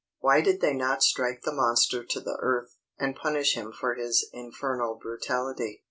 Why 0.17 0.41
did 0.41 0.61
they 0.61 0.73
not 0.73 1.03
strike 1.03 1.43
the 1.43 1.53
monster 1.53 2.03
to 2.03 2.19
the 2.19 2.39
earth, 2.41 2.75
and 2.97 3.15
punish 3.15 3.53
him 3.55 3.71
for 3.71 3.93
his 3.93 4.27
infernal 4.33 4.95
brutality? 4.99 5.79